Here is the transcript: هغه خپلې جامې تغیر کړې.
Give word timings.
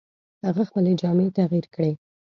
هغه 0.45 0.63
خپلې 0.69 0.91
جامې 1.01 1.27
تغیر 1.37 1.65
کړې. 1.73 1.91